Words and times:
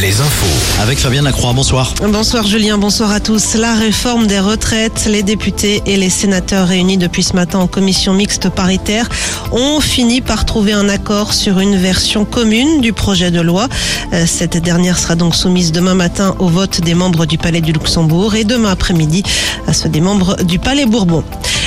les 0.00 0.20
infos. 0.20 0.82
Avec 0.82 0.98
Fabienne 0.98 1.24
Lacroix, 1.24 1.52
bonsoir. 1.52 1.94
Bonsoir 2.02 2.46
Julien, 2.46 2.78
bonsoir 2.78 3.12
à 3.12 3.20
tous. 3.20 3.54
La 3.54 3.74
réforme 3.74 4.26
des 4.26 4.40
retraites, 4.40 5.06
les 5.08 5.22
députés 5.22 5.82
et 5.86 5.96
les 5.96 6.10
sénateurs 6.10 6.66
réunis 6.66 6.96
depuis 6.96 7.22
ce 7.22 7.34
matin 7.34 7.60
en 7.60 7.68
commission 7.68 8.12
mixte 8.12 8.48
paritaire 8.48 9.08
ont 9.52 9.80
fini 9.80 10.20
par 10.20 10.44
trouver 10.46 10.72
un 10.72 10.88
accord 10.88 11.32
sur 11.32 11.60
une 11.60 11.76
version 11.76 12.24
commune 12.24 12.80
du 12.80 12.92
projet 12.92 13.30
de 13.30 13.40
loi. 13.40 13.68
Euh, 14.12 14.26
Cette 14.26 14.56
dernière 14.56 14.98
sera 14.98 15.14
donc 15.14 15.36
soumise 15.36 15.70
demain 15.70 15.94
matin 15.94 16.34
au 16.40 16.48
vote 16.48 16.80
des 16.80 16.94
membres 16.94 17.24
du 17.24 17.38
Palais 17.38 17.60
du 17.60 17.72
Luxembourg 17.72 18.34
et 18.34 18.44
demain 18.44 18.72
après-midi 18.72 19.22
à 19.68 19.72
ceux 19.72 19.88
des 19.88 20.00
membres 20.00 20.42
du 20.42 20.58
Palais 20.58 20.86
Bourbon. 20.86 21.22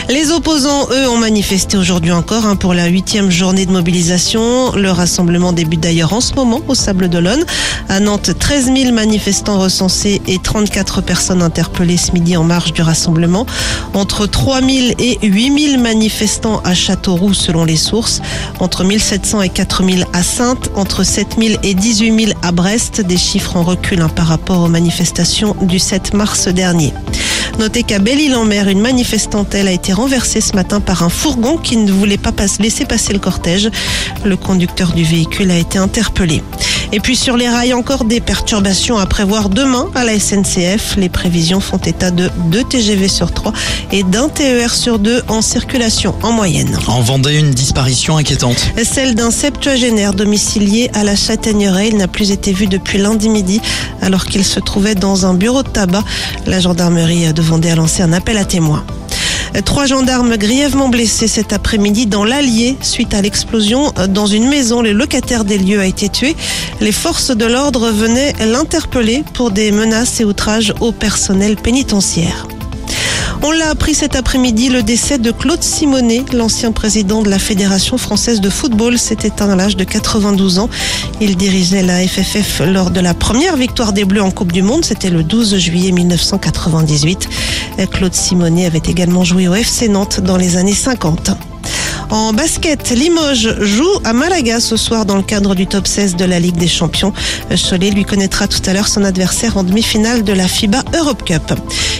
Les 0.09 0.31
opposants, 0.31 0.87
eux, 0.89 1.09
ont 1.09 1.17
manifesté 1.17 1.75
aujourd'hui 1.75 2.13
encore 2.13 2.45
hein, 2.45 2.55
pour 2.55 2.73
la 2.73 2.85
huitième 2.85 3.29
journée 3.29 3.65
de 3.65 3.71
mobilisation. 3.71 4.71
Le 4.71 4.89
rassemblement 4.89 5.51
débute 5.51 5.81
d'ailleurs 5.81 6.13
en 6.13 6.21
ce 6.21 6.33
moment 6.33 6.61
au 6.69 6.75
Sable 6.75 7.09
d'Olonne. 7.09 7.43
À 7.89 7.99
Nantes, 7.99 8.31
13 8.39 8.71
000 8.73 8.93
manifestants 8.93 9.59
recensés 9.59 10.21
et 10.25 10.39
34 10.39 11.01
personnes 11.01 11.41
interpellées 11.41 11.97
ce 11.97 12.13
midi 12.13 12.37
en 12.37 12.45
marge 12.45 12.71
du 12.71 12.81
rassemblement. 12.81 13.45
Entre 13.93 14.27
3 14.27 14.61
000 14.61 14.93
et 14.97 15.19
8 15.27 15.71
000 15.71 15.81
manifestants 15.81 16.61
à 16.63 16.73
Châteauroux 16.73 17.33
selon 17.33 17.65
les 17.65 17.75
sources. 17.75 18.21
Entre 18.61 18.85
1 18.85 18.99
700 18.99 19.41
et 19.41 19.49
4 19.49 19.83
000 19.83 20.09
à 20.13 20.23
Sainte. 20.23 20.71
Entre 20.75 21.03
7 21.03 21.35
000 21.37 21.59
et 21.63 21.73
18 21.73 22.27
000 22.27 22.39
à 22.43 22.53
Brest. 22.53 23.01
Des 23.01 23.17
chiffres 23.17 23.57
en 23.57 23.63
recul 23.63 24.01
hein, 24.01 24.07
par 24.07 24.27
rapport 24.27 24.61
aux 24.61 24.69
manifestations 24.69 25.53
du 25.63 25.79
7 25.79 26.13
mars 26.13 26.47
dernier. 26.47 26.93
Notez 27.59 27.83
qu'à 27.83 27.99
Belle-Île-en-Mer, 27.99 28.67
une 28.67 28.81
manifestante, 28.81 29.55
elle, 29.55 29.67
a 29.67 29.71
été 29.71 29.93
renversée 29.93 30.41
ce 30.41 30.55
matin 30.55 30.79
par 30.79 31.03
un 31.03 31.09
fourgon 31.09 31.57
qui 31.57 31.77
ne 31.77 31.91
voulait 31.91 32.17
pas 32.17 32.31
laisser 32.59 32.85
passer 32.85 33.13
le 33.13 33.19
cortège. 33.19 33.69
Le 34.23 34.37
conducteur 34.37 34.93
du 34.93 35.03
véhicule 35.03 35.51
a 35.51 35.57
été 35.57 35.77
interpellé. 35.77 36.43
Et 36.93 36.99
puis 36.99 37.15
sur 37.15 37.35
les 37.35 37.49
rails, 37.49 37.73
encore 37.73 38.05
des 38.05 38.21
perturbations 38.21 38.97
à 38.97 39.05
prévoir 39.05 39.49
demain 39.49 39.87
à 39.93 40.03
la 40.03 40.17
SNCF. 40.17 40.95
Les 40.97 41.09
prévisions 41.09 41.59
font 41.59 41.77
état 41.77 42.11
de 42.11 42.29
2 42.49 42.63
TGV 42.63 43.07
sur 43.07 43.31
3 43.31 43.51
et 43.91 44.03
d'un 44.03 44.29
TER 44.29 44.73
sur 44.73 44.97
2 44.99 45.23
en 45.27 45.41
circulation 45.41 46.15
en 46.23 46.31
moyenne. 46.31 46.77
En 46.87 47.01
Vendée, 47.01 47.37
une 47.37 47.51
disparition 47.51 48.17
inquiétante. 48.17 48.57
Celle 48.83 49.15
d'un 49.15 49.31
septuagénaire 49.31 50.13
domicilié 50.13 50.89
à 50.93 51.03
la 51.03 51.15
Châtaigneraie. 51.15 51.89
Il 51.89 51.97
n'a 51.97 52.07
plus 52.07 52.31
été 52.31 52.53
vu 52.53 52.67
depuis 52.67 52.97
lundi 52.97 53.29
midi 53.29 53.61
alors 54.01 54.25
qu'il 54.25 54.45
se 54.45 54.59
trouvait 54.59 54.95
dans 54.95 55.25
un 55.25 55.33
bureau 55.33 55.63
de 55.63 55.69
tabac. 55.69 56.03
La 56.45 56.59
gendarmerie 56.59 57.33
de 57.33 57.41
Vendée 57.41 57.69
a 57.69 57.75
lancé 57.75 58.01
un 58.01 58.13
appel 58.13 58.37
à 58.37 58.45
témoins. 58.45 58.85
Trois 59.65 59.85
gendarmes 59.85 60.37
grièvement 60.37 60.89
blessés 60.89 61.27
cet 61.27 61.51
après-midi 61.51 62.05
dans 62.05 62.23
l'Allier 62.23 62.77
suite 62.81 63.13
à 63.13 63.21
l'explosion 63.21 63.91
dans 64.09 64.27
une 64.27 64.47
maison. 64.47 64.81
Le 64.81 64.91
locataire 64.91 65.45
des 65.45 65.57
lieux 65.57 65.79
a 65.79 65.85
été 65.85 66.09
tué. 66.09 66.35
Les 66.79 66.91
forces 66.91 67.35
de 67.35 67.45
l'ordre 67.45 67.89
venaient 67.91 68.33
l'interpeller 68.45 69.23
pour 69.33 69.51
des 69.51 69.71
menaces 69.71 70.19
et 70.19 70.25
outrages 70.25 70.73
au 70.79 70.91
personnel 70.91 71.55
pénitentiaire. 71.55 72.47
On 73.49 73.51
l'a 73.51 73.69
appris 73.69 73.95
cet 73.95 74.17
après-midi, 74.17 74.67
le 74.67 74.83
décès 74.83 75.19
de 75.19 75.31
Claude 75.31 75.63
Simonet, 75.63 76.25
l'ancien 76.33 76.73
président 76.73 77.21
de 77.21 77.29
la 77.29 77.39
Fédération 77.39 77.97
française 77.97 78.41
de 78.41 78.49
football, 78.49 78.97
s'est 78.97 79.19
éteint 79.23 79.49
à 79.49 79.55
l'âge 79.55 79.77
de 79.77 79.85
92 79.85 80.59
ans. 80.59 80.69
Il 81.21 81.37
dirigeait 81.37 81.81
la 81.81 82.05
FFF 82.05 82.61
lors 82.67 82.91
de 82.91 82.99
la 82.99 83.13
première 83.13 83.55
victoire 83.55 83.93
des 83.93 84.03
Bleus 84.03 84.21
en 84.21 84.31
Coupe 84.31 84.51
du 84.51 84.63
Monde, 84.63 84.83
c'était 84.83 85.09
le 85.09 85.23
12 85.23 85.59
juillet 85.59 85.93
1998. 85.93 87.29
Claude 87.89 88.13
Simonet 88.13 88.65
avait 88.65 88.83
également 88.85 89.23
joué 89.23 89.47
au 89.47 89.53
FC 89.53 89.87
Nantes 89.87 90.19
dans 90.19 90.35
les 90.35 90.57
années 90.57 90.73
50. 90.73 91.31
En 92.09 92.31
basket, 92.31 92.89
Limoges 92.91 93.55
joue 93.59 93.99
à 94.05 94.13
Malaga 94.13 94.61
ce 94.61 94.77
soir 94.77 95.05
dans 95.05 95.17
le 95.17 95.23
cadre 95.23 95.55
du 95.55 95.67
top 95.67 95.85
16 95.85 96.15
de 96.15 96.23
la 96.23 96.39
Ligue 96.39 96.55
des 96.55 96.67
Champions. 96.67 97.11
Cholet 97.49 97.89
lui 97.89 98.05
connaîtra 98.05 98.47
tout 98.47 98.61
à 98.65 98.71
l'heure 98.71 98.87
son 98.87 99.03
adversaire 99.03 99.57
en 99.57 99.63
demi-finale 99.63 100.23
de 100.23 100.31
la 100.31 100.47
FIBA 100.47 100.83
Europe 100.97 101.23
Cup. 101.25 101.53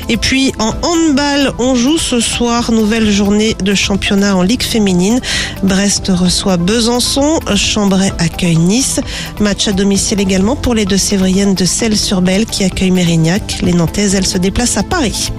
Et 0.07 0.16
puis 0.16 0.53
en 0.59 0.73
handball, 0.81 1.51
on 1.59 1.75
joue 1.75 1.97
ce 1.97 2.22
soir, 2.22 2.72
nouvelle 2.72 3.12
journée 3.12 3.56
de 3.62 3.75
championnat 3.75 4.38
en 4.38 4.44
Ligue 4.44 4.63
féminine. 4.63 5.19
Brest 5.63 6.09
reçoit 6.13 6.56
Besançon, 6.56 7.41
Chambray 7.56 8.13
accueille 8.17 8.57
Nice. 8.57 9.01
Match 9.41 9.67
à 9.67 9.73
domicile 9.73 10.22
également 10.22 10.56
pour 10.56 10.73
les 10.73 10.85
deux 10.85 10.97
Sévriennes 10.97 11.53
de 11.53 11.66
Celles-sur-Belle 11.66 12.46
qui 12.46 12.63
accueillent 12.63 12.91
Mérignac. 12.91 13.59
Les 13.62 13.73
Nantaises, 13.73 14.16
elles 14.16 14.25
se 14.25 14.38
déplacent 14.38 14.78
à 14.78 14.84
Paris. 14.84 15.31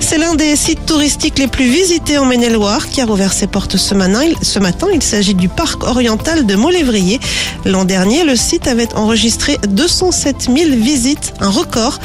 C'est 0.00 0.18
l'un 0.18 0.34
des 0.34 0.56
sites 0.56 0.86
touristiques 0.86 1.38
les 1.38 1.48
plus 1.48 1.68
visités 1.68 2.18
en 2.18 2.24
Maine-et-Loire 2.24 2.88
qui 2.88 3.00
a 3.00 3.06
rouvert 3.06 3.32
ses 3.32 3.46
portes 3.46 3.76
ce 3.76 3.94
matin. 3.94 4.20
Ce 4.42 4.58
matin, 4.58 4.86
il 4.92 5.02
s'agit 5.02 5.34
du 5.34 5.48
parc 5.48 5.82
oriental 5.84 6.46
de 6.46 6.54
Molévrier. 6.54 7.18
L'an 7.64 7.84
dernier, 7.84 8.24
le 8.24 8.36
site 8.36 8.68
avait 8.68 8.94
enregistré 8.94 9.58
207 9.68 10.48
000 10.54 10.76
visites, 10.76 11.34
un 11.40 11.50
record. 11.50 11.98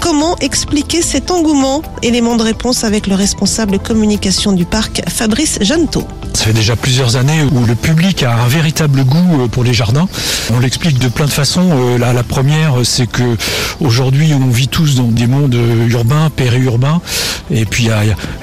Comment 0.00 0.36
expliquer 0.38 1.02
cet 1.02 1.30
engouement? 1.30 1.82
Élément 2.02 2.36
de 2.36 2.42
réponse 2.42 2.84
avec 2.84 3.06
le 3.06 3.14
responsable 3.14 3.78
communication 3.78 4.52
du 4.52 4.64
parc, 4.64 5.02
Fabrice 5.08 5.58
Janto. 5.62 6.06
Ça 6.34 6.44
fait 6.44 6.52
déjà 6.52 6.76
plusieurs 6.76 7.16
années 7.16 7.42
où 7.42 7.64
le 7.66 7.74
public 7.74 8.22
a 8.22 8.34
un 8.34 8.46
véritable 8.46 9.04
goût 9.04 9.40
euh, 9.42 9.48
pour 9.48 9.64
les 9.64 9.74
jardins. 9.74 10.08
On 10.52 10.60
l'explique 10.60 10.98
de 10.98 11.08
plein 11.08 11.26
de 11.26 11.30
façons. 11.30 11.68
Euh, 11.72 11.98
La, 11.98 12.22
première, 12.22 12.74
c'est 12.84 13.08
que 13.08 13.36
aujourd'hui, 13.80 14.32
on 14.32 14.48
vit 14.48 14.68
tous 14.68 14.94
dans 14.94 15.08
des 15.08 15.26
mondes 15.26 15.54
euh, 15.54 15.88
urbains, 15.88 16.30
périurbains. 16.30 17.00
Et 17.50 17.64
puis, 17.64 17.88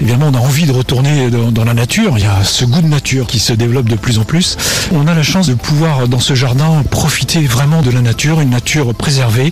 évidemment, 0.01 0.31
on 0.33 0.37
a 0.37 0.39
envie 0.39 0.65
de 0.65 0.71
retourner 0.71 1.29
dans, 1.29 1.63
la 1.63 1.73
nature. 1.73 2.17
Il 2.17 2.23
y 2.23 2.27
a 2.27 2.43
ce 2.43 2.65
goût 2.65 2.81
de 2.81 2.87
nature 2.87 3.27
qui 3.27 3.39
se 3.39 3.53
développe 3.53 3.89
de 3.89 3.95
plus 3.95 4.19
en 4.19 4.23
plus. 4.23 4.57
On 4.91 5.07
a 5.07 5.13
la 5.13 5.23
chance 5.23 5.47
de 5.47 5.53
pouvoir, 5.53 6.07
dans 6.07 6.19
ce 6.19 6.35
jardin, 6.35 6.83
profiter 6.89 7.45
vraiment 7.45 7.81
de 7.81 7.91
la 7.91 8.01
nature, 8.01 8.41
une 8.41 8.49
nature 8.49 8.93
préservée, 8.93 9.51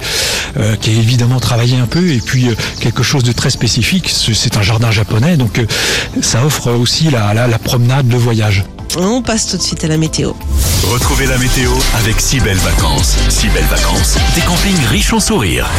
euh, 0.58 0.76
qui 0.76 0.92
est 0.92 0.96
évidemment 0.96 1.40
travaillée 1.40 1.78
un 1.78 1.88
peu, 1.88 2.10
et 2.10 2.20
puis 2.20 2.48
euh, 2.48 2.56
quelque 2.80 3.04
chose 3.04 3.24
de 3.24 3.32
très 3.32 3.50
spécifique. 3.50 4.10
C'est 4.10 4.58
un 4.58 4.62
jardin 4.62 4.92
japonais, 4.92 5.38
donc 5.38 5.60
euh, 5.60 5.66
ça 6.22 6.46
offre 6.46 6.72
aussi 6.72 7.10
la, 7.10 7.34
la 7.34 7.60
promenade, 7.60 8.12
le 8.12 8.18
voyage. 8.18 8.64
On 8.98 9.22
passe 9.22 9.48
tout 9.48 9.58
de 9.58 9.62
suite 9.62 9.84
à 9.84 9.88
la 9.88 9.98
météo. 9.98 10.34
Retrouvez 10.96 11.26
la 11.26 11.38
météo 11.38 11.72
avec 11.98 12.22
si 12.22 12.40
belles 12.40 12.56
vacances. 12.56 13.18
Si 13.28 13.50
belles 13.50 13.66
vacances, 13.66 14.16
des 14.34 14.40
campings 14.40 14.86
riches 14.86 15.12
en 15.12 15.20
sourires. 15.20 15.70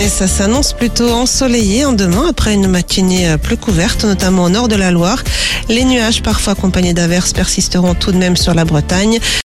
Et 0.00 0.08
ça 0.08 0.26
s'annonce 0.26 0.72
plutôt 0.72 1.10
ensoleillé 1.10 1.84
en 1.84 1.92
demain 1.92 2.28
après 2.30 2.54
une 2.54 2.66
matinée 2.66 3.28
euh, 3.28 3.36
plus 3.36 3.58
couverte, 3.58 4.04
notamment 4.04 4.44
au 4.44 4.48
nord 4.48 4.68
de 4.68 4.74
la 4.74 4.90
Loire. 4.90 5.22
Les 5.68 5.84
nuages, 5.84 6.22
parfois 6.22 6.54
accompagnés 6.54 6.94
d'averses, 6.94 7.34
persisteront 7.34 7.94
tout 7.94 8.10
de 8.10 8.16
même 8.16 8.38
sur 8.38 8.54
la 8.54 8.64
Bretagne. 8.64 9.18